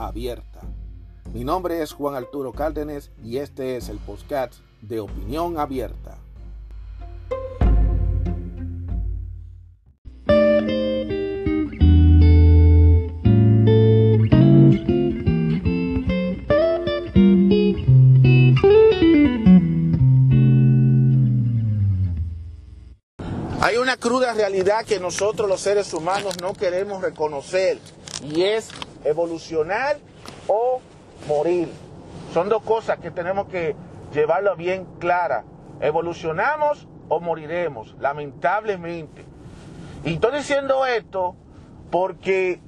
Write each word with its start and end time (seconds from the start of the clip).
abierta. 0.00 0.60
Mi 1.32 1.44
nombre 1.44 1.82
es 1.82 1.92
Juan 1.92 2.14
Arturo 2.14 2.52
Cárdenas 2.52 3.10
y 3.22 3.36
este 3.36 3.76
es 3.76 3.88
el 3.88 3.98
podcast 3.98 4.54
de 4.80 5.00
Opinión 5.00 5.58
Abierta. 5.58 6.18
Hay 23.62 23.76
una 23.76 23.98
cruda 23.98 24.32
realidad 24.32 24.84
que 24.86 24.98
nosotros 24.98 25.48
los 25.48 25.60
seres 25.60 25.92
humanos 25.92 26.40
no 26.40 26.54
queremos 26.54 27.02
reconocer 27.02 27.78
y 28.24 28.42
es 28.42 28.70
evolucionar 29.04 29.98
o 30.46 30.80
morir. 31.28 31.68
Son 32.32 32.48
dos 32.48 32.62
cosas 32.62 32.98
que 32.98 33.10
tenemos 33.10 33.48
que 33.48 33.74
llevarlo 34.12 34.56
bien 34.56 34.86
clara. 34.98 35.44
Evolucionamos 35.80 36.86
o 37.08 37.20
moriremos, 37.20 37.94
lamentablemente. 37.98 39.24
Y 40.04 40.14
estoy 40.14 40.38
diciendo 40.38 40.86
esto 40.86 41.34
porque 41.90 42.60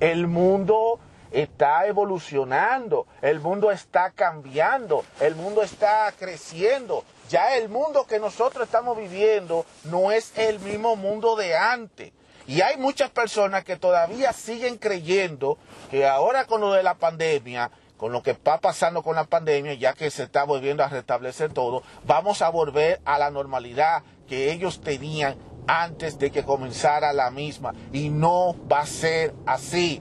el 0.00 0.26
mundo 0.26 1.00
está 1.30 1.86
evolucionando, 1.86 3.06
el 3.20 3.40
mundo 3.40 3.70
está 3.70 4.10
cambiando, 4.10 5.04
el 5.20 5.34
mundo 5.34 5.62
está 5.62 6.12
creciendo. 6.18 7.04
Ya 7.28 7.56
el 7.56 7.68
mundo 7.68 8.06
que 8.06 8.18
nosotros 8.18 8.64
estamos 8.64 8.96
viviendo 8.96 9.66
no 9.84 10.12
es 10.12 10.36
el 10.38 10.60
mismo 10.60 10.96
mundo 10.96 11.36
de 11.36 11.56
antes. 11.56 12.12
Y 12.48 12.62
hay 12.62 12.78
muchas 12.78 13.10
personas 13.10 13.62
que 13.62 13.76
todavía 13.76 14.32
siguen 14.32 14.78
creyendo 14.78 15.58
que 15.90 16.06
ahora 16.06 16.46
con 16.46 16.62
lo 16.62 16.72
de 16.72 16.82
la 16.82 16.94
pandemia, 16.94 17.70
con 17.98 18.10
lo 18.10 18.22
que 18.22 18.30
está 18.30 18.58
pasando 18.58 19.02
con 19.02 19.16
la 19.16 19.24
pandemia, 19.24 19.74
ya 19.74 19.92
que 19.92 20.10
se 20.10 20.22
está 20.22 20.44
volviendo 20.44 20.82
a 20.82 20.88
restablecer 20.88 21.52
todo, 21.52 21.82
vamos 22.06 22.40
a 22.40 22.48
volver 22.48 23.02
a 23.04 23.18
la 23.18 23.30
normalidad 23.30 24.02
que 24.26 24.50
ellos 24.50 24.80
tenían 24.80 25.36
antes 25.66 26.18
de 26.18 26.30
que 26.30 26.42
comenzara 26.42 27.12
la 27.12 27.30
misma. 27.30 27.74
Y 27.92 28.08
no 28.08 28.56
va 28.66 28.80
a 28.80 28.86
ser 28.86 29.34
así. 29.44 30.00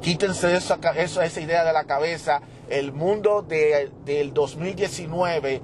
Quítense 0.00 0.56
esa, 0.56 0.78
esa, 0.96 1.26
esa 1.26 1.40
idea 1.42 1.62
de 1.62 1.74
la 1.74 1.84
cabeza. 1.84 2.40
El 2.72 2.90
mundo 2.90 3.42
de, 3.42 3.90
del 4.06 4.32
2019 4.32 5.60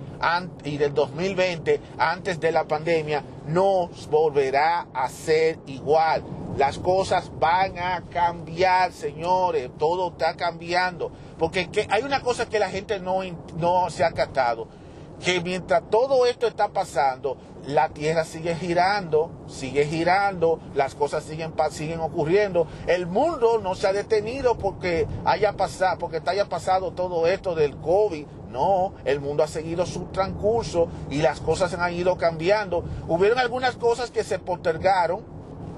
y 0.65 0.77
del 0.77 0.93
2020, 0.93 1.81
antes 1.97 2.39
de 2.39 2.53
la 2.53 2.65
pandemia, 2.69 3.25
no 3.47 3.89
volverá 4.11 4.89
a 4.93 5.09
ser 5.09 5.59
igual. 5.67 6.23
Las 6.59 6.79
cosas 6.79 7.31
van 7.41 7.79
a 7.79 8.03
cambiar, 8.13 8.93
señores. 8.93 9.71
Todo 9.79 10.11
está 10.11 10.37
cambiando. 10.37 11.11
Porque 11.39 11.71
que 11.71 11.87
hay 11.89 12.03
una 12.03 12.21
cosa 12.21 12.47
que 12.47 12.59
la 12.59 12.69
gente 12.69 13.01
no, 13.01 13.21
no 13.57 13.89
se 13.89 14.05
ha 14.05 14.13
catado. 14.13 14.69
Que 15.25 15.41
mientras 15.41 15.89
todo 15.89 16.27
esto 16.27 16.47
está 16.47 16.69
pasando, 16.69 17.39
la 17.69 17.91
tierra 17.91 18.25
sigue 18.25 18.55
girando, 18.55 19.31
sigue 19.47 19.85
girando, 19.85 20.59
las 20.75 20.95
cosas 20.95 21.23
siguen, 21.25 21.53
siguen 21.71 22.01
ocurriendo. 22.01 22.67
El 22.87 23.07
mundo 23.07 23.61
no 23.63 23.75
se 23.75 23.87
ha 23.87 23.93
detenido 23.93 24.57
porque 24.57 25.07
haya 25.27 25.53
pasado, 25.53 25.99
porque 25.99 26.23
haya 26.25 26.47
pasado 26.47 26.93
todo 26.93 27.27
esto 27.27 27.55
del 27.55 27.77
COVID. 27.77 28.25
No, 28.51 28.95
el 29.05 29.21
mundo 29.21 29.43
ha 29.43 29.49
seguido 29.49 29.85
su 29.85 30.07
transcurso 30.07 30.89
y 31.11 31.19
las 31.19 31.41
cosas 31.41 31.75
han 31.75 31.93
ido 31.93 32.17
cambiando. 32.17 32.85
Hubieron 33.07 33.39
algunas 33.39 33.77
cosas 33.77 34.11
que 34.11 34.25
se 34.25 34.39
postergaron 34.39 35.21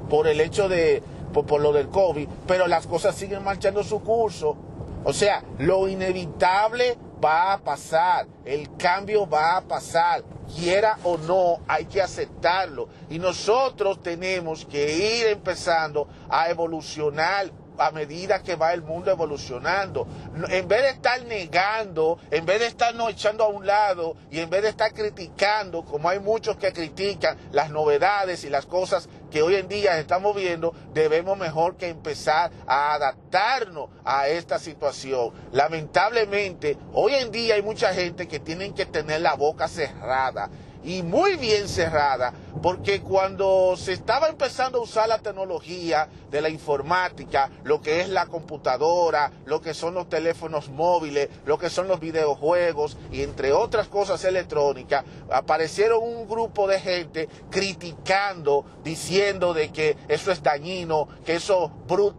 por 0.08 0.28
el 0.28 0.40
hecho 0.40 0.68
de, 0.68 1.02
por, 1.32 1.60
lo 1.60 1.72
del 1.72 1.88
COVID, 1.88 2.28
pero 2.46 2.68
las 2.68 2.86
cosas 2.86 3.16
siguen 3.16 3.42
marchando 3.42 3.82
su 3.82 4.00
curso. 4.00 4.56
O 5.02 5.12
sea, 5.12 5.42
lo 5.58 5.88
inevitable 5.88 6.96
va 7.22 7.52
a 7.52 7.58
pasar, 7.58 8.26
el 8.44 8.76
cambio 8.76 9.28
va 9.28 9.56
a 9.56 9.60
pasar, 9.62 10.22
quiera 10.56 10.98
o 11.04 11.16
no, 11.18 11.60
hay 11.68 11.84
que 11.84 12.00
aceptarlo. 12.00 12.88
Y 13.08 13.18
nosotros 13.18 14.02
tenemos 14.02 14.64
que 14.64 15.18
ir 15.20 15.26
empezando 15.26 16.08
a 16.28 16.48
evolucionar 16.48 17.50
a 17.80 17.90
medida 17.92 18.42
que 18.42 18.56
va 18.56 18.74
el 18.74 18.82
mundo 18.82 19.10
evolucionando. 19.10 20.06
En 20.50 20.68
vez 20.68 20.82
de 20.82 20.90
estar 20.90 21.22
negando, 21.24 22.18
en 22.30 22.44
vez 22.44 22.60
de 22.60 22.66
estarnos 22.66 23.10
echando 23.10 23.44
a 23.44 23.48
un 23.48 23.66
lado 23.66 24.16
y 24.30 24.38
en 24.38 24.50
vez 24.50 24.62
de 24.62 24.68
estar 24.68 24.92
criticando, 24.92 25.82
como 25.84 26.08
hay 26.08 26.20
muchos 26.20 26.56
que 26.56 26.72
critican 26.72 27.38
las 27.52 27.70
novedades 27.70 28.44
y 28.44 28.50
las 28.50 28.66
cosas 28.66 29.08
que 29.30 29.42
hoy 29.42 29.56
en 29.56 29.68
día 29.68 29.98
estamos 29.98 30.34
viendo, 30.34 30.74
debemos 30.92 31.38
mejor 31.38 31.76
que 31.76 31.88
empezar 31.88 32.50
a 32.66 32.94
adaptarnos 32.94 33.88
a 34.04 34.28
esta 34.28 34.58
situación. 34.58 35.32
Lamentablemente, 35.52 36.76
hoy 36.92 37.14
en 37.14 37.30
día 37.30 37.54
hay 37.54 37.62
mucha 37.62 37.94
gente 37.94 38.28
que 38.28 38.40
tienen 38.40 38.74
que 38.74 38.86
tener 38.86 39.20
la 39.20 39.34
boca 39.34 39.68
cerrada 39.68 40.50
y 40.82 41.02
muy 41.02 41.36
bien 41.36 41.68
cerrada, 41.68 42.32
porque 42.62 43.00
cuando 43.00 43.76
se 43.76 43.92
estaba 43.92 44.28
empezando 44.28 44.78
a 44.78 44.82
usar 44.82 45.08
la 45.08 45.18
tecnología 45.18 46.08
de 46.30 46.40
la 46.40 46.48
informática, 46.48 47.50
lo 47.64 47.80
que 47.80 48.00
es 48.00 48.08
la 48.08 48.26
computadora, 48.26 49.30
lo 49.44 49.60
que 49.60 49.74
son 49.74 49.94
los 49.94 50.08
teléfonos 50.08 50.68
móviles, 50.68 51.28
lo 51.44 51.58
que 51.58 51.70
son 51.70 51.88
los 51.88 52.00
videojuegos 52.00 52.96
y 53.10 53.22
entre 53.22 53.52
otras 53.52 53.88
cosas 53.88 54.24
electrónicas, 54.24 55.04
aparecieron 55.30 56.02
un 56.02 56.28
grupo 56.28 56.66
de 56.66 56.80
gente 56.80 57.28
criticando, 57.50 58.64
diciendo 58.82 59.54
de 59.54 59.70
que 59.70 59.96
eso 60.08 60.32
es 60.32 60.42
dañino, 60.42 61.08
que 61.24 61.34
eso 61.34 61.72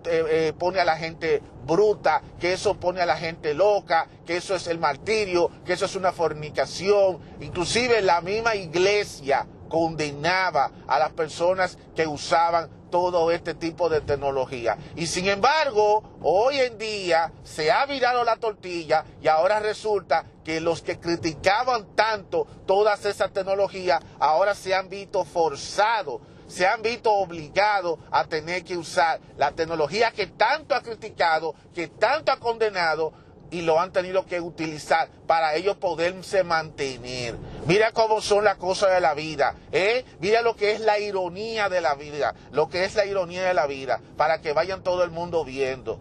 eh, 0.05 0.23
eh, 0.29 0.53
pone 0.57 0.79
a 0.79 0.85
la 0.85 0.97
gente 0.97 1.41
bruta, 1.65 2.21
que 2.39 2.53
eso 2.53 2.75
pone 2.75 3.01
a 3.01 3.05
la 3.05 3.17
gente 3.17 3.53
loca, 3.53 4.07
que 4.25 4.37
eso 4.37 4.55
es 4.55 4.67
el 4.67 4.79
martirio, 4.79 5.49
que 5.65 5.73
eso 5.73 5.85
es 5.85 5.95
una 5.95 6.11
fornicación. 6.11 7.19
Inclusive 7.39 8.01
la 8.01 8.21
misma 8.21 8.55
iglesia 8.55 9.47
condenaba 9.69 10.71
a 10.87 10.99
las 10.99 11.11
personas 11.13 11.77
que 11.95 12.05
usaban 12.05 12.69
todo 12.91 13.31
este 13.31 13.55
tipo 13.55 13.89
de 13.89 14.01
tecnología. 14.01 14.77
Y 14.95 15.07
sin 15.07 15.27
embargo, 15.27 16.03
hoy 16.21 16.59
en 16.59 16.77
día 16.77 17.31
se 17.43 17.71
ha 17.71 17.85
virado 17.87 18.23
la 18.23 18.35
tortilla 18.35 19.03
y 19.21 19.27
ahora 19.27 19.59
resulta 19.59 20.25
que 20.43 20.61
los 20.61 20.83
que 20.83 20.99
criticaban 20.99 21.95
tanto 21.95 22.45
todas 22.67 23.05
esas 23.05 23.33
tecnologías 23.33 24.01
ahora 24.19 24.53
se 24.53 24.75
han 24.75 24.89
visto 24.89 25.25
forzados 25.25 26.21
se 26.51 26.67
han 26.67 26.81
visto 26.81 27.13
obligados 27.13 27.97
a 28.11 28.25
tener 28.25 28.65
que 28.65 28.75
usar 28.75 29.21
la 29.37 29.53
tecnología 29.53 30.11
que 30.11 30.27
tanto 30.27 30.75
ha 30.75 30.81
criticado, 30.81 31.55
que 31.73 31.87
tanto 31.87 32.29
ha 32.29 32.39
condenado 32.39 33.13
y 33.51 33.61
lo 33.61 33.79
han 33.79 33.91
tenido 33.91 34.25
que 34.25 34.41
utilizar 34.41 35.09
para 35.27 35.55
ellos 35.55 35.77
poderse 35.77 36.43
mantener. 36.43 37.35
Mira 37.67 37.91
cómo 37.91 38.21
son 38.21 38.45
las 38.45 38.57
cosas 38.57 38.91
de 38.91 39.01
la 39.01 39.13
vida, 39.13 39.55
¿eh? 39.71 40.05
Mira 40.19 40.41
lo 40.41 40.55
que 40.55 40.71
es 40.71 40.79
la 40.79 40.99
ironía 40.99 41.69
de 41.69 41.81
la 41.81 41.93
vida, 41.93 42.33
lo 42.51 42.69
que 42.69 42.85
es 42.85 42.95
la 42.95 43.05
ironía 43.05 43.43
de 43.43 43.53
la 43.53 43.67
vida, 43.67 44.01
para 44.17 44.41
que 44.41 44.53
vayan 44.53 44.83
todo 44.83 45.03
el 45.03 45.11
mundo 45.11 45.45
viendo. 45.45 45.99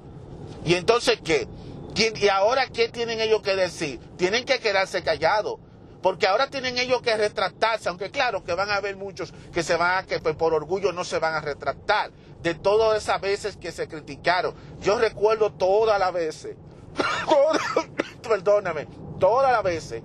Y 0.65 0.75
entonces, 0.75 1.19
¿qué? 1.23 1.49
¿Y 1.97 2.29
ahora 2.29 2.69
qué 2.69 2.89
tienen 2.89 3.21
ellos 3.21 3.43
que 3.43 3.57
decir? 3.57 4.01
Tienen 4.17 4.45
que 4.45 4.61
quedarse 4.61 5.03
callados 5.03 5.59
porque 6.03 6.27
ahora 6.27 6.49
tienen 6.49 6.79
ellos 6.79 7.03
que 7.03 7.17
retractarse, 7.17 7.89
aunque 7.89 8.11
claro 8.11 8.43
que 8.43 8.55
van 8.55 8.71
a 8.71 8.77
haber 8.77 8.97
muchos 8.97 9.35
que 9.53 9.63
se 9.63 9.77
van 9.77 9.99
a, 9.99 10.07
que 10.07 10.19
pues, 10.19 10.35
por 10.35 10.55
orgullo 10.55 10.93
no 10.93 11.05
se 11.05 11.19
van 11.19 11.35
a 11.35 11.41
retractar 11.41 12.11
de 12.43 12.55
todas 12.55 13.03
esas 13.03 13.21
veces 13.21 13.57
que 13.57 13.71
se 13.71 13.87
criticaron. 13.87 14.55
Yo 14.81 14.99
recuerdo 14.99 15.53
todas 15.53 15.99
las 15.99 16.13
veces, 16.13 16.57
perdóname, 18.23 18.87
todas 19.19 19.53
las 19.53 19.63
veces 19.63 20.03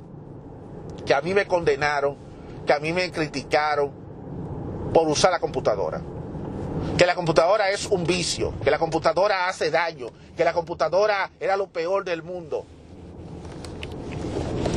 que 1.05 1.13
a 1.13 1.21
mí 1.21 1.33
me 1.33 1.47
condenaron, 1.47 2.17
que 2.65 2.73
a 2.73 2.79
mí 2.79 2.93
me 2.93 3.11
criticaron 3.11 3.91
por 4.93 5.07
usar 5.07 5.31
la 5.31 5.39
computadora. 5.39 6.01
Que 6.97 7.05
la 7.05 7.15
computadora 7.15 7.69
es 7.71 7.85
un 7.87 8.05
vicio, 8.05 8.53
que 8.63 8.71
la 8.71 8.77
computadora 8.77 9.47
hace 9.47 9.69
daño, 9.71 10.07
que 10.35 10.43
la 10.43 10.53
computadora 10.53 11.31
era 11.39 11.57
lo 11.57 11.67
peor 11.67 12.05
del 12.05 12.23
mundo 12.23 12.65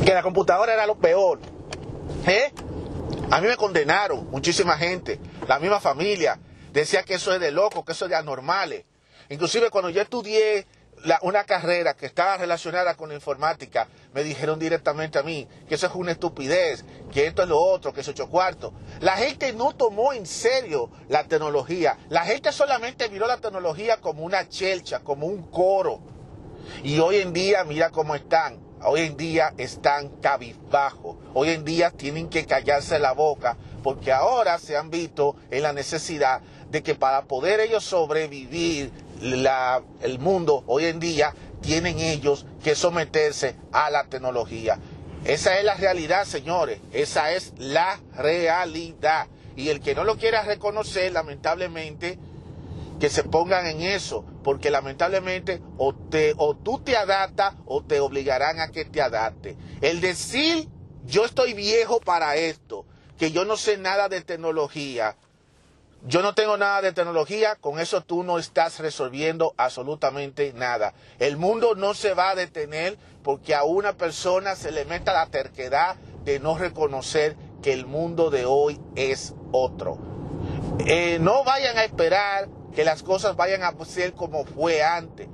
que 0.09 0.15
la 0.15 0.23
computadora 0.23 0.73
era 0.73 0.87
lo 0.87 0.97
peor. 0.97 1.39
¿Eh? 2.27 2.51
A 3.31 3.43
mí 3.43 3.47
me 3.47 3.59
condenaron 3.59 4.31
muchísima 4.31 4.79
gente, 4.79 5.21
la 5.47 5.59
misma 5.59 5.81
familia, 5.81 6.39
decía 6.73 7.03
que 7.03 7.13
eso 7.13 7.35
es 7.35 7.41
de 7.41 7.51
loco, 7.51 7.85
que 7.85 7.93
eso 7.93 8.07
es 8.07 8.11
de 8.11 8.17
anormales. 8.17 8.87
Inclusive 9.29 9.69
cuando 9.69 9.91
yo 9.91 10.01
estudié 10.01 10.67
una 11.23 11.45
carrera 11.45 11.95
que 11.95 12.06
estaba 12.06 12.37
relacionada 12.37 12.95
con 12.95 13.09
la 13.09 13.15
informática, 13.15 13.89
me 14.12 14.23
dijeron 14.23 14.59
directamente 14.59 15.19
a 15.19 15.23
mí 15.23 15.47
que 15.69 15.75
eso 15.75 15.87
es 15.87 15.95
una 15.95 16.12
estupidez, 16.12 16.85
que 17.12 17.27
esto 17.27 17.43
es 17.43 17.49
lo 17.49 17.61
otro, 17.61 17.93
que 17.93 18.00
es 18.00 18.09
ocho 18.09 18.29
cuartos. 18.29 18.73
La 19.00 19.17
gente 19.17 19.53
no 19.53 19.75
tomó 19.75 20.12
en 20.12 20.27
serio 20.27 20.91
la 21.09 21.25
tecnología. 21.25 21.99
La 22.09 22.25
gente 22.25 22.53
solamente 22.53 23.09
miró 23.09 23.27
la 23.27 23.39
tecnología 23.39 23.99
como 23.99 24.25
una 24.25 24.49
chelcha, 24.49 25.00
como 25.00 25.27
un 25.27 25.43
coro. 25.50 26.00
Y 26.83 26.99
hoy 26.99 27.17
en 27.17 27.33
día, 27.33 27.65
mira 27.65 27.91
cómo 27.91 28.15
están. 28.15 28.59
Hoy 28.83 29.00
en 29.00 29.17
día 29.17 29.55
están 29.56 30.09
cabizbajos. 30.21 31.17
Hoy 31.35 31.50
en 31.50 31.65
día 31.65 31.91
tienen 31.91 32.29
que 32.29 32.47
callarse 32.47 32.99
la 32.99 33.12
boca 33.12 33.56
porque 33.83 34.12
ahora 34.12 34.59
se 34.59 34.77
han 34.77 34.91
visto 34.91 35.37
en 35.50 35.62
la 35.62 35.73
necesidad 35.73 36.41
de 36.71 36.83
que 36.83 36.95
para 36.95 37.23
poder 37.23 37.61
ellos 37.61 37.85
sobrevivir 37.85 38.93
el 39.20 40.19
mundo 40.19 40.65
hoy 40.67 40.87
en 40.87 41.00
día 41.00 41.35
tienen 41.61 41.99
ellos 41.99 42.47
que 42.62 42.75
someterse 42.75 43.56
a 43.73 43.91
la 43.91 44.05
tecnología. 44.05 44.79
Esa 45.25 45.59
es 45.59 45.65
la 45.65 45.75
realidad, 45.75 46.25
señores. 46.25 46.81
Esa 46.93 47.32
es 47.32 47.53
la 47.59 48.00
realidad. 48.17 49.26
Y 49.56 49.70
el 49.70 49.81
que 49.81 49.94
no 49.94 50.05
lo 50.05 50.17
quiera 50.17 50.43
reconocer, 50.43 51.12
lamentablemente, 51.12 52.19
que 53.00 53.11
se 53.11 53.25
pongan 53.25 53.67
en 53.67 53.82
eso, 53.82 54.25
porque 54.43 54.70
lamentablemente 54.70 55.61
o, 55.76 55.94
te, 55.94 56.35
o 56.37 56.56
tú 56.56 56.81
te 56.81 56.97
adaptas 56.97 57.55
o 57.67 57.82
te 57.82 58.00
obligarán 58.00 58.61
a 58.61 58.69
que 58.69 58.85
te 58.85 59.00
adapte. 59.00 59.56
El 59.81 60.00
decir, 60.00 60.69
yo 61.06 61.25
estoy 61.25 61.55
viejo 61.55 62.00
para 62.00 62.37
esto, 62.37 62.87
que 63.19 63.31
yo 63.31 63.44
no 63.44 63.56
sé 63.56 63.79
nada 63.79 64.09
de 64.09 64.21
tecnología, 64.21 65.17
yo 66.06 66.23
no 66.23 66.35
tengo 66.35 66.56
nada 66.56 66.81
de 66.81 66.93
tecnología, 66.93 67.56
con 67.56 67.81
eso 67.81 68.03
tú 68.03 68.23
no 68.23 68.39
estás 68.39 68.79
resolviendo 68.79 69.55
absolutamente 69.56 70.53
nada. 70.53 70.95
El 71.19 71.37
mundo 71.37 71.75
no 71.75 71.93
se 71.95 72.15
va 72.15 72.31
a 72.31 72.35
detener 72.35 72.97
porque 73.25 73.55
a 73.55 73.65
una 73.65 73.95
persona 73.95 74.55
se 74.55 74.71
le 74.71 74.85
meta 74.85 75.12
la 75.12 75.27
terquedad 75.27 75.97
de 76.25 76.39
no 76.39 76.56
reconocer 76.56 77.37
que 77.62 77.73
el 77.73 77.87
mundo 77.87 78.31
de 78.31 78.45
hoy 78.47 78.81
es 78.95 79.35
otro. 79.50 79.99
Eh, 80.87 81.19
no 81.21 81.43
vayan 81.43 81.77
a 81.77 81.85
esperar 81.85 82.49
que 82.73 82.85
las 82.85 83.03
cosas 83.03 83.35
vayan 83.35 83.65
a 83.65 83.75
ser 83.85 84.12
como 84.12 84.45
fue 84.45 84.85
antes. 84.85 85.29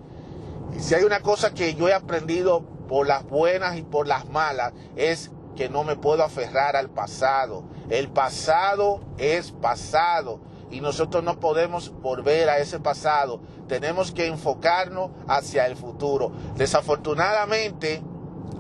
Si 0.79 0.95
hay 0.95 1.05
una 1.05 1.21
cosa 1.21 1.53
que 1.53 1.75
yo 1.75 1.89
he 1.89 1.93
aprendido 1.93 2.63
por 2.89 3.07
las 3.07 3.25
buenas 3.25 3.77
y 3.77 3.83
por 3.83 4.09
las 4.09 4.27
malas, 4.29 4.73
es 4.97 5.31
que 5.57 5.69
no 5.69 5.85
me 5.85 5.97
puedo 5.97 6.23
aferrar 6.25 6.75
al 6.75 6.89
pasado. 6.89 7.65
El 7.91 8.09
pasado 8.09 9.03
es 9.19 9.53
pasado 9.53 10.41
y 10.75 10.81
nosotros 10.81 11.23
no 11.23 11.39
podemos 11.39 11.93
volver 12.03 12.51
a 12.51 12.59
ese 12.59 12.81
pasado. 12.81 13.41
Tenemos 13.69 14.11
que 14.11 14.27
enfocarnos 14.27 15.13
hacia 15.29 15.67
el 15.67 15.77
futuro. 15.77 16.33
Desafortunadamente, 16.57 18.03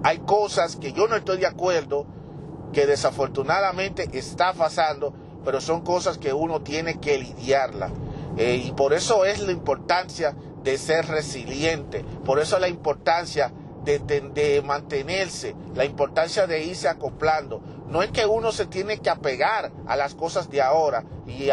hay 0.04 0.18
cosas 0.18 0.76
que 0.76 0.92
yo 0.92 1.08
no 1.08 1.16
estoy 1.16 1.38
de 1.38 1.48
acuerdo, 1.48 2.06
que 2.72 2.86
desafortunadamente 2.86 4.08
está 4.12 4.52
pasando, 4.52 5.12
pero 5.44 5.60
son 5.60 5.80
cosas 5.80 6.18
que 6.18 6.32
uno 6.32 6.60
tiene 6.62 7.00
que 7.00 7.18
lidiarla. 7.18 7.90
Eh, 8.36 8.62
y 8.64 8.70
por 8.72 8.92
eso 8.92 9.24
es 9.24 9.40
la 9.40 9.50
importancia 9.50 10.36
de 10.62 10.78
ser 10.78 11.06
resiliente, 11.06 12.04
por 12.24 12.38
eso 12.38 12.60
la 12.60 12.68
importancia 12.68 13.52
de, 13.84 13.98
de, 13.98 14.62
mantenerse, 14.62 15.54
la 15.74 15.84
importancia 15.84 16.46
de 16.46 16.64
irse 16.64 16.88
acoplando. 16.88 17.60
No 17.88 18.02
es 18.02 18.10
que 18.10 18.26
uno 18.26 18.50
se 18.50 18.66
tiene 18.66 18.98
que 18.98 19.10
apegar 19.10 19.70
a 19.86 19.96
las 19.96 20.14
cosas 20.14 20.50
de 20.50 20.62
ahora 20.62 21.04
y, 21.26 21.50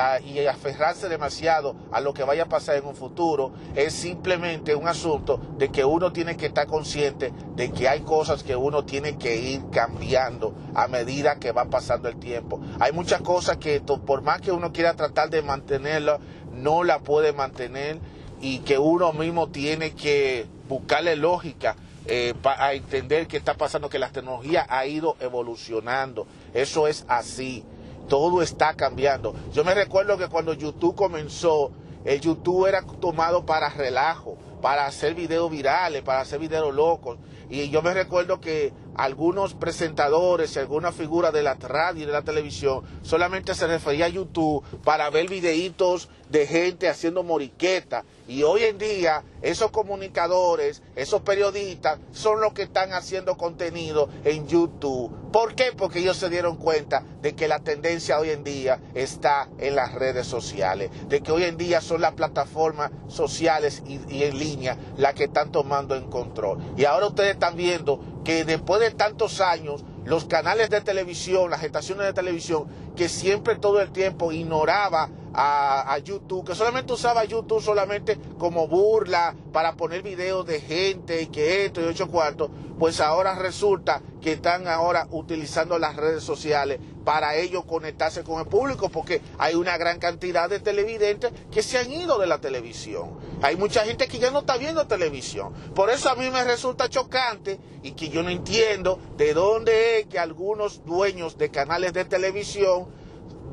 aferrarse 0.47 1.09
demasiado 1.09 1.75
a 1.91 1.99
lo 1.99 2.13
que 2.13 2.23
vaya 2.23 2.43
a 2.43 2.49
pasar 2.49 2.75
en 2.77 2.85
un 2.85 2.95
futuro, 2.95 3.51
es 3.75 3.93
simplemente 3.93 4.75
un 4.75 4.87
asunto 4.87 5.39
de 5.57 5.69
que 5.69 5.85
uno 5.85 6.11
tiene 6.11 6.37
que 6.37 6.47
estar 6.47 6.67
consciente 6.67 7.33
de 7.55 7.71
que 7.71 7.87
hay 7.87 8.01
cosas 8.01 8.43
que 8.43 8.55
uno 8.55 8.85
tiene 8.85 9.17
que 9.17 9.35
ir 9.35 9.61
cambiando 9.71 10.53
a 10.73 10.87
medida 10.87 11.35
que 11.35 11.51
va 11.51 11.65
pasando 11.65 12.09
el 12.09 12.17
tiempo. 12.17 12.59
Hay 12.79 12.91
muchas 12.91 13.21
cosas 13.21 13.57
que 13.57 13.81
por 13.81 14.21
más 14.21 14.41
que 14.41 14.51
uno 14.51 14.71
quiera 14.71 14.95
tratar 14.95 15.29
de 15.29 15.41
mantenerlo, 15.41 16.19
no 16.53 16.83
la 16.83 16.99
puede 16.99 17.33
mantener 17.33 17.99
y 18.41 18.59
que 18.59 18.77
uno 18.77 19.13
mismo 19.13 19.49
tiene 19.49 19.91
que 19.91 20.47
buscarle 20.67 21.15
lógica 21.15 21.75
eh, 22.05 22.33
a 22.43 22.73
entender 22.73 23.27
qué 23.27 23.37
está 23.37 23.53
pasando, 23.55 23.89
que 23.89 23.99
la 23.99 24.09
tecnología 24.09 24.65
ha 24.69 24.85
ido 24.85 25.15
evolucionando. 25.19 26.25
Eso 26.53 26.87
es 26.87 27.05
así. 27.07 27.63
Todo 28.07 28.41
está 28.41 28.73
cambiando. 28.73 29.33
Yo 29.53 29.63
me 29.63 29.73
recuerdo 29.73 30.17
que 30.17 30.27
cuando 30.27 30.53
YouTube 30.53 30.95
comenzó, 30.95 31.71
el 32.03 32.19
YouTube 32.19 32.65
era 32.65 32.81
tomado 32.81 33.45
para 33.45 33.69
relajo, 33.69 34.37
para 34.61 34.85
hacer 34.85 35.13
videos 35.13 35.51
virales, 35.51 36.01
para 36.01 36.21
hacer 36.21 36.39
videos 36.39 36.73
locos. 36.73 37.19
Y 37.49 37.69
yo 37.69 37.81
me 37.81 37.93
recuerdo 37.93 38.41
que 38.41 38.73
algunos 38.95 39.53
presentadores 39.53 40.55
y 40.55 40.59
algunas 40.59 40.95
figuras 40.95 41.33
de 41.33 41.43
la 41.43 41.55
radio 41.55 42.03
y 42.03 42.05
de 42.05 42.11
la 42.11 42.23
televisión 42.23 42.83
solamente 43.01 43.55
se 43.55 43.67
refería 43.67 44.05
a 44.05 44.09
YouTube 44.09 44.63
para 44.83 45.09
ver 45.09 45.29
videitos 45.29 46.09
de 46.29 46.47
gente 46.47 46.89
haciendo 46.89 47.23
moriqueta. 47.23 48.03
Y 48.27 48.43
hoy 48.43 48.63
en 48.63 48.77
día 48.77 49.23
esos 49.41 49.71
comunicadores, 49.71 50.81
esos 50.95 51.21
periodistas 51.21 51.99
son 52.11 52.39
los 52.39 52.53
que 52.53 52.61
están 52.63 52.93
haciendo 52.93 53.35
contenido 53.35 54.07
en 54.23 54.47
YouTube. 54.47 55.11
¿Por 55.31 55.55
qué? 55.55 55.71
Porque 55.75 55.99
ellos 55.99 56.17
se 56.17 56.29
dieron 56.29 56.55
cuenta 56.55 57.03
de 57.21 57.35
que 57.35 57.47
la 57.47 57.59
tendencia 57.59 58.19
hoy 58.19 58.29
en 58.29 58.43
día 58.43 58.79
está 58.93 59.49
en 59.57 59.75
las 59.75 59.93
redes 59.93 60.27
sociales, 60.27 60.91
de 61.09 61.21
que 61.21 61.31
hoy 61.31 61.43
en 61.43 61.57
día 61.57 61.81
son 61.81 62.01
las 62.01 62.13
plataformas 62.13 62.91
sociales 63.07 63.83
y, 63.85 63.99
y 64.13 64.23
en 64.23 64.39
línea 64.39 64.77
las 64.97 65.13
que 65.13 65.25
están 65.25 65.51
tomando 65.51 65.95
en 65.95 66.09
control. 66.09 66.59
Y 66.77 66.85
ahora 66.85 67.07
ustedes 67.07 67.33
están 67.33 67.57
viendo 67.57 67.99
que 68.23 68.45
después 68.45 68.79
de 68.81 68.91
tantos 68.91 69.41
años, 69.41 69.83
los 70.05 70.25
canales 70.25 70.69
de 70.69 70.81
televisión, 70.81 71.49
las 71.49 71.63
estaciones 71.63 72.05
de 72.05 72.13
televisión, 72.13 72.67
que 72.95 73.09
siempre 73.09 73.55
todo 73.55 73.81
el 73.81 73.91
tiempo 73.91 74.31
ignoraba 74.31 75.09
a, 75.33 75.97
YouTube, 75.99 76.45
que 76.45 76.55
solamente 76.55 76.93
usaba 76.93 77.23
YouTube 77.23 77.61
solamente 77.61 78.17
como 78.37 78.67
burla 78.67 79.35
para 79.51 79.75
poner 79.75 80.01
videos 80.01 80.45
de 80.45 80.59
gente 80.59 81.21
y 81.21 81.27
que 81.27 81.65
esto 81.65 81.81
y 81.81 81.85
ocho 81.85 82.09
cuartos, 82.09 82.49
pues 82.79 82.99
ahora 82.99 83.35
resulta 83.35 84.01
que 84.21 84.33
están 84.33 84.67
ahora 84.67 85.07
utilizando 85.11 85.77
las 85.77 85.95
redes 85.95 86.23
sociales 86.23 86.79
para 87.05 87.35
ellos 87.35 87.65
conectarse 87.65 88.23
con 88.23 88.39
el 88.39 88.47
público, 88.47 88.89
porque 88.89 89.21
hay 89.37 89.55
una 89.55 89.77
gran 89.77 89.99
cantidad 89.99 90.49
de 90.49 90.59
televidentes 90.59 91.31
que 91.51 91.63
se 91.63 91.77
han 91.77 91.91
ido 91.91 92.17
de 92.19 92.27
la 92.27 92.39
televisión. 92.39 93.19
Hay 93.41 93.55
mucha 93.55 93.83
gente 93.85 94.07
que 94.07 94.19
ya 94.19 94.31
no 94.31 94.39
está 94.39 94.57
viendo 94.57 94.85
televisión. 94.87 95.53
Por 95.75 95.89
eso 95.89 96.09
a 96.09 96.15
mí 96.15 96.29
me 96.29 96.43
resulta 96.43 96.89
chocante 96.89 97.59
y 97.83 97.91
que 97.91 98.09
yo 98.09 98.23
no 98.23 98.29
entiendo 98.29 98.99
de 99.17 99.33
dónde 99.33 99.99
es 99.99 100.05
que 100.07 100.19
algunos 100.19 100.85
dueños 100.85 101.37
de 101.37 101.49
canales 101.49 101.93
de 101.93 102.05
televisión 102.05 102.87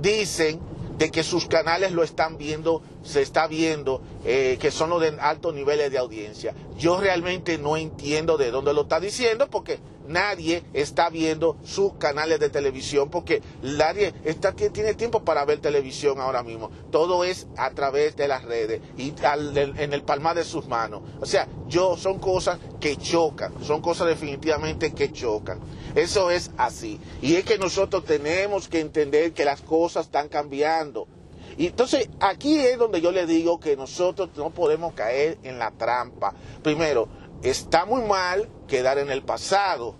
dicen 0.00 0.60
de 0.98 1.10
que 1.10 1.22
sus 1.22 1.46
canales 1.46 1.92
lo 1.92 2.02
están 2.02 2.36
viendo, 2.36 2.82
se 3.02 3.22
está 3.22 3.46
viendo, 3.46 4.02
eh, 4.24 4.58
que 4.60 4.70
son 4.70 4.90
los 4.90 5.00
de 5.00 5.16
altos 5.20 5.54
niveles 5.54 5.90
de 5.92 5.98
audiencia. 5.98 6.54
Yo 6.76 7.00
realmente 7.00 7.56
no 7.56 7.76
entiendo 7.76 8.36
de 8.36 8.50
dónde 8.50 8.74
lo 8.74 8.82
está 8.82 8.98
diciendo 8.98 9.48
porque 9.48 9.78
nadie 10.08 10.64
está 10.72 11.10
viendo 11.10 11.56
sus 11.64 11.94
canales 11.94 12.40
de 12.40 12.50
televisión 12.50 13.10
porque 13.10 13.42
nadie 13.62 14.14
está, 14.24 14.52
tiene 14.52 14.94
tiempo 14.94 15.24
para 15.24 15.44
ver 15.44 15.60
televisión 15.60 16.20
ahora 16.20 16.42
mismo. 16.42 16.70
Todo 16.90 17.24
es 17.24 17.46
a 17.56 17.70
través 17.70 18.16
de 18.16 18.28
las 18.28 18.44
redes 18.44 18.80
y 18.96 19.14
en 19.22 19.92
el 19.92 20.02
palmar 20.02 20.36
de 20.36 20.44
sus 20.44 20.66
manos. 20.66 21.02
O 21.20 21.26
sea, 21.26 21.46
yo 21.68 21.96
son 21.96 22.18
cosas 22.18 22.58
que 22.80 22.96
chocan, 22.96 23.52
son 23.62 23.80
cosas 23.80 24.08
definitivamente 24.08 24.92
que 24.92 25.12
chocan. 25.12 25.60
Eso 25.94 26.30
es 26.30 26.50
así. 26.56 27.00
Y 27.22 27.36
es 27.36 27.44
que 27.44 27.58
nosotros 27.58 28.04
tenemos 28.04 28.68
que 28.68 28.80
entender 28.80 29.32
que 29.32 29.44
las 29.44 29.60
cosas 29.60 30.06
están 30.06 30.28
cambiando. 30.28 31.06
Y 31.56 31.66
entonces 31.66 32.08
aquí 32.20 32.58
es 32.60 32.78
donde 32.78 33.00
yo 33.00 33.10
le 33.10 33.26
digo 33.26 33.58
que 33.58 33.76
nosotros 33.76 34.30
no 34.36 34.50
podemos 34.50 34.92
caer 34.94 35.38
en 35.42 35.58
la 35.58 35.72
trampa. 35.72 36.34
Primero, 36.62 37.08
está 37.42 37.84
muy 37.84 38.02
mal 38.02 38.48
quedar 38.68 38.98
en 38.98 39.10
el 39.10 39.22
pasado, 39.22 39.96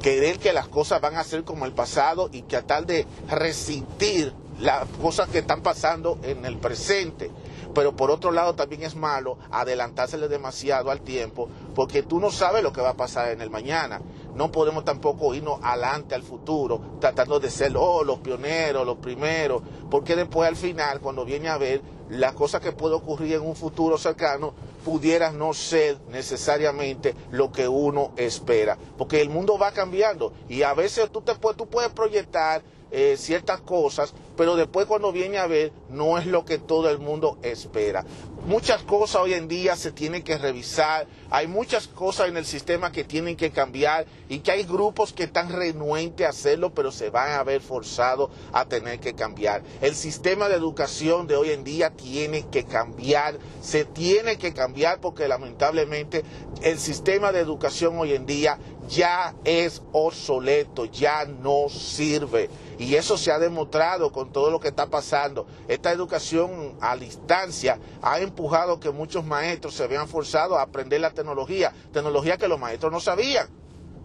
querer 0.00 0.38
que 0.38 0.54
las 0.54 0.68
cosas 0.68 1.02
van 1.02 1.16
a 1.16 1.24
ser 1.24 1.44
como 1.44 1.66
el 1.66 1.72
pasado 1.72 2.30
y 2.32 2.42
tratar 2.42 2.86
de 2.86 3.06
resistir 3.28 4.32
las 4.58 4.86
cosas 5.02 5.28
que 5.28 5.38
están 5.38 5.62
pasando 5.62 6.18
en 6.22 6.44
el 6.44 6.56
presente. 6.56 7.30
Pero 7.74 7.94
por 7.94 8.10
otro 8.10 8.32
lado 8.32 8.54
también 8.54 8.82
es 8.82 8.96
malo 8.96 9.38
adelantársele 9.50 10.26
demasiado 10.28 10.90
al 10.90 11.02
tiempo 11.02 11.48
porque 11.74 12.02
tú 12.02 12.18
no 12.18 12.30
sabes 12.30 12.62
lo 12.62 12.72
que 12.72 12.80
va 12.80 12.90
a 12.90 12.96
pasar 12.96 13.30
en 13.30 13.40
el 13.40 13.50
mañana. 13.50 14.00
No 14.34 14.50
podemos 14.50 14.84
tampoco 14.84 15.34
irnos 15.34 15.60
adelante 15.62 16.14
al 16.14 16.22
futuro 16.22 16.80
tratando 17.00 17.38
de 17.38 17.50
ser 17.50 17.76
oh, 17.76 18.02
los 18.04 18.18
pioneros, 18.18 18.86
los 18.86 18.98
primeros, 18.98 19.62
porque 19.90 20.16
después 20.16 20.48
al 20.48 20.56
final 20.56 21.00
cuando 21.00 21.24
viene 21.24 21.48
a 21.48 21.58
ver 21.58 21.82
las 22.08 22.32
cosas 22.32 22.60
que 22.60 22.72
puede 22.72 22.94
ocurrir 22.94 23.34
en 23.34 23.42
un 23.42 23.54
futuro 23.54 23.98
cercano 23.98 24.54
pudiera 24.84 25.32
no 25.32 25.52
ser 25.54 25.98
necesariamente 26.08 27.14
lo 27.30 27.50
que 27.52 27.68
uno 27.68 28.12
espera, 28.16 28.78
porque 28.96 29.20
el 29.20 29.28
mundo 29.28 29.58
va 29.58 29.72
cambiando 29.72 30.32
y 30.48 30.62
a 30.62 30.74
veces 30.74 31.10
tú, 31.10 31.20
te, 31.20 31.34
tú 31.34 31.66
puedes 31.66 31.90
proyectar 31.92 32.62
eh, 32.90 33.16
ciertas 33.18 33.60
cosas, 33.60 34.14
pero 34.38 34.54
después 34.54 34.86
cuando 34.86 35.10
viene 35.10 35.36
a 35.38 35.48
ver 35.48 35.72
no 35.90 36.16
es 36.16 36.24
lo 36.24 36.44
que 36.44 36.58
todo 36.58 36.88
el 36.88 37.00
mundo 37.00 37.38
espera. 37.42 38.04
Muchas 38.46 38.82
cosas 38.84 39.22
hoy 39.22 39.34
en 39.34 39.48
día 39.48 39.74
se 39.74 39.90
tienen 39.90 40.22
que 40.22 40.38
revisar, 40.38 41.08
hay 41.28 41.48
muchas 41.48 41.88
cosas 41.88 42.28
en 42.28 42.36
el 42.36 42.46
sistema 42.46 42.92
que 42.92 43.02
tienen 43.02 43.36
que 43.36 43.50
cambiar 43.50 44.06
y 44.28 44.38
que 44.38 44.52
hay 44.52 44.62
grupos 44.62 45.12
que 45.12 45.24
están 45.24 45.52
renuentes 45.52 46.24
a 46.24 46.30
hacerlo, 46.30 46.72
pero 46.72 46.92
se 46.92 47.10
van 47.10 47.32
a 47.32 47.42
ver 47.42 47.60
forzados 47.60 48.30
a 48.52 48.64
tener 48.64 49.00
que 49.00 49.14
cambiar. 49.14 49.62
El 49.80 49.96
sistema 49.96 50.48
de 50.48 50.54
educación 50.54 51.26
de 51.26 51.34
hoy 51.34 51.50
en 51.50 51.64
día 51.64 51.90
tiene 51.90 52.46
que 52.46 52.64
cambiar, 52.64 53.38
se 53.60 53.84
tiene 53.84 54.38
que 54.38 54.54
cambiar 54.54 55.00
porque 55.00 55.26
lamentablemente 55.26 56.22
el 56.62 56.78
sistema 56.78 57.32
de 57.32 57.40
educación 57.40 57.98
hoy 57.98 58.12
en 58.12 58.24
día 58.24 58.58
ya 58.88 59.34
es 59.44 59.82
obsoleto, 59.92 60.86
ya 60.86 61.24
no 61.24 61.68
sirve. 61.68 62.48
Y 62.78 62.94
eso 62.94 63.18
se 63.18 63.30
ha 63.32 63.38
demostrado 63.38 64.12
con 64.12 64.27
todo 64.28 64.50
lo 64.50 64.60
que 64.60 64.68
está 64.68 64.86
pasando. 64.86 65.46
Esta 65.68 65.92
educación 65.92 66.76
a 66.80 66.96
distancia 66.96 67.78
ha 68.02 68.20
empujado 68.20 68.80
que 68.80 68.90
muchos 68.90 69.24
maestros 69.24 69.74
se 69.74 69.86
vean 69.86 70.08
forzados 70.08 70.58
a 70.58 70.62
aprender 70.62 71.00
la 71.00 71.10
tecnología, 71.10 71.72
tecnología 71.92 72.36
que 72.36 72.48
los 72.48 72.58
maestros 72.58 72.92
no 72.92 73.00
sabían. 73.00 73.48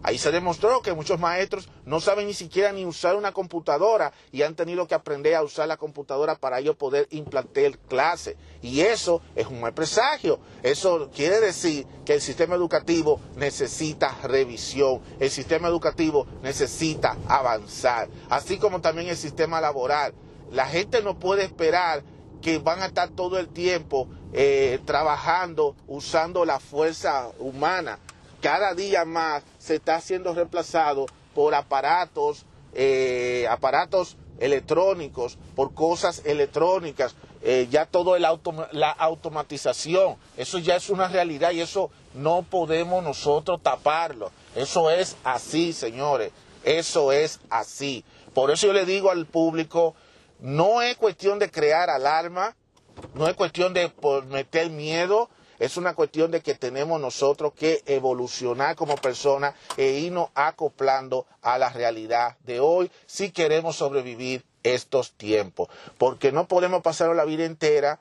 Ahí 0.06 0.18
se 0.18 0.30
demostró 0.30 0.82
que 0.82 0.92
muchos 0.92 1.18
maestros 1.18 1.70
no 1.86 1.98
saben 1.98 2.26
ni 2.26 2.34
siquiera 2.34 2.72
ni 2.72 2.84
usar 2.84 3.16
una 3.16 3.32
computadora 3.32 4.12
y 4.32 4.42
han 4.42 4.54
tenido 4.54 4.86
que 4.86 4.94
aprender 4.94 5.34
a 5.34 5.42
usar 5.42 5.66
la 5.66 5.78
computadora 5.78 6.34
para 6.34 6.58
ellos 6.58 6.76
poder 6.76 7.08
implantar 7.10 7.78
clase. 7.88 8.36
Y 8.60 8.80
eso 8.80 9.22
es 9.34 9.46
un 9.46 9.62
mal 9.62 9.72
presagio. 9.72 10.40
Eso 10.62 11.08
quiere 11.10 11.40
decir 11.40 11.86
que 12.04 12.12
el 12.12 12.20
sistema 12.20 12.54
educativo 12.54 13.18
necesita 13.36 14.14
revisión. 14.24 15.00
El 15.20 15.30
sistema 15.30 15.68
educativo 15.68 16.26
necesita 16.42 17.16
avanzar. 17.26 18.10
Así 18.28 18.58
como 18.58 18.82
también 18.82 19.08
el 19.08 19.16
sistema 19.16 19.58
laboral. 19.58 20.12
La 20.50 20.66
gente 20.66 21.00
no 21.00 21.18
puede 21.18 21.44
esperar 21.44 22.04
que 22.42 22.58
van 22.58 22.82
a 22.82 22.86
estar 22.86 23.08
todo 23.08 23.38
el 23.38 23.48
tiempo 23.48 24.06
eh, 24.34 24.80
trabajando 24.84 25.76
usando 25.86 26.44
la 26.44 26.60
fuerza 26.60 27.30
humana 27.38 27.98
cada 28.44 28.74
día 28.74 29.06
más 29.06 29.42
se 29.58 29.76
está 29.76 30.02
siendo 30.02 30.34
reemplazado 30.34 31.06
por 31.34 31.54
aparatos, 31.54 32.44
eh, 32.74 33.46
aparatos 33.48 34.18
electrónicos, 34.38 35.38
por 35.56 35.72
cosas 35.72 36.20
electrónicas, 36.26 37.14
eh, 37.40 37.68
ya 37.70 37.86
todo 37.86 38.16
el 38.16 38.26
la 38.72 38.90
automatización, 38.90 40.16
eso 40.36 40.58
ya 40.58 40.76
es 40.76 40.90
una 40.90 41.08
realidad 41.08 41.52
y 41.52 41.62
eso 41.62 41.90
no 42.12 42.42
podemos 42.42 43.02
nosotros 43.02 43.62
taparlo. 43.62 44.30
Eso 44.54 44.90
es 44.90 45.16
así, 45.24 45.72
señores, 45.72 46.30
eso 46.64 47.12
es 47.12 47.40
así. 47.48 48.04
Por 48.34 48.50
eso 48.50 48.66
yo 48.66 48.74
le 48.74 48.84
digo 48.84 49.10
al 49.10 49.24
público, 49.24 49.94
no 50.40 50.82
es 50.82 50.98
cuestión 50.98 51.38
de 51.38 51.50
crear 51.50 51.88
alarma, 51.88 52.54
no 53.14 53.26
es 53.26 53.36
cuestión 53.36 53.72
de 53.72 53.90
meter 54.28 54.68
miedo, 54.68 55.30
es 55.58 55.76
una 55.76 55.94
cuestión 55.94 56.30
de 56.30 56.40
que 56.40 56.54
tenemos 56.54 57.00
nosotros 57.00 57.52
que 57.54 57.82
evolucionar 57.86 58.76
como 58.76 58.96
personas 58.96 59.54
e 59.76 59.90
irnos 59.90 60.30
acoplando 60.34 61.26
a 61.42 61.58
la 61.58 61.70
realidad 61.70 62.36
de 62.44 62.60
hoy 62.60 62.90
si 63.06 63.30
queremos 63.30 63.76
sobrevivir 63.76 64.44
estos 64.62 65.12
tiempos. 65.12 65.68
Porque 65.98 66.32
no 66.32 66.48
podemos 66.48 66.82
pasar 66.82 67.14
la 67.14 67.24
vida 67.24 67.44
entera 67.44 68.00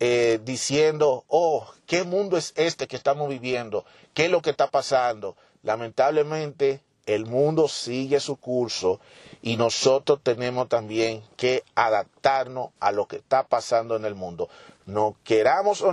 eh, 0.00 0.40
diciendo, 0.42 1.24
oh, 1.28 1.66
¿qué 1.86 2.04
mundo 2.04 2.36
es 2.36 2.52
este 2.56 2.88
que 2.88 2.96
estamos 2.96 3.28
viviendo? 3.28 3.84
¿Qué 4.14 4.24
es 4.24 4.30
lo 4.30 4.42
que 4.42 4.50
está 4.50 4.70
pasando? 4.70 5.36
Lamentablemente, 5.62 6.80
el 7.06 7.26
mundo 7.26 7.68
sigue 7.68 8.18
su 8.20 8.36
curso 8.36 9.00
y 9.42 9.56
nosotros 9.56 10.20
tenemos 10.22 10.68
también 10.68 11.22
que 11.36 11.64
adaptarnos 11.74 12.70
a 12.80 12.92
lo 12.92 13.06
que 13.06 13.16
está 13.16 13.46
pasando 13.46 13.96
en 13.96 14.04
el 14.04 14.14
mundo. 14.14 14.48
No 14.86 15.16
queramos 15.24 15.82
o 15.82 15.92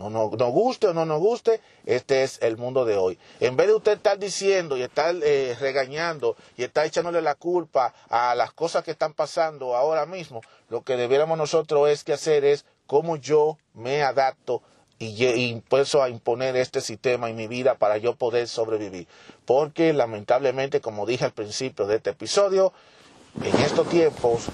no, 0.00 0.08
no, 0.08 0.30
nos 0.30 0.50
guste 0.50 0.86
o 0.86 0.94
no 0.94 1.04
nos 1.04 1.20
guste, 1.20 1.60
este 1.84 2.22
es 2.22 2.38
el 2.40 2.56
mundo 2.56 2.86
de 2.86 2.96
hoy. 2.96 3.18
En 3.40 3.56
vez 3.56 3.66
de 3.66 3.74
usted 3.74 3.92
estar 3.92 4.18
diciendo 4.18 4.78
y 4.78 4.82
estar 4.82 5.14
eh, 5.22 5.54
regañando 5.60 6.36
y 6.56 6.64
estar 6.64 6.86
echándole 6.86 7.20
la 7.20 7.34
culpa 7.34 7.92
a 8.08 8.34
las 8.34 8.52
cosas 8.52 8.82
que 8.82 8.92
están 8.92 9.12
pasando 9.12 9.76
ahora 9.76 10.06
mismo, 10.06 10.40
lo 10.70 10.82
que 10.82 10.96
debiéramos 10.96 11.36
nosotros 11.36 11.90
es 11.90 12.02
que 12.02 12.14
hacer 12.14 12.44
es 12.44 12.64
cómo 12.86 13.16
yo 13.16 13.58
me 13.74 14.02
adapto 14.02 14.62
y, 14.98 15.06
y 15.06 15.62
a 16.00 16.08
imponer 16.08 16.56
este 16.56 16.80
sistema 16.80 17.28
en 17.28 17.36
mi 17.36 17.46
vida 17.46 17.74
para 17.74 17.98
yo 17.98 18.14
poder 18.14 18.48
sobrevivir. 18.48 19.06
Porque 19.44 19.92
lamentablemente, 19.92 20.80
como 20.80 21.06
dije 21.06 21.24
al 21.24 21.32
principio 21.32 21.86
de 21.86 21.96
este 21.96 22.10
episodio, 22.10 22.72
en 23.42 23.56
estos 23.60 23.88
tiempos 23.88 24.46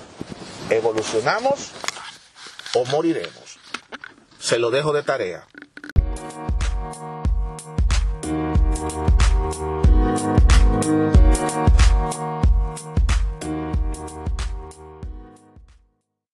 evolucionamos 0.70 1.72
o 2.74 2.84
moriremos. 2.86 3.45
Se 4.46 4.60
lo 4.60 4.70
dejo 4.70 4.92
de 4.92 5.02
tarea. 5.02 5.44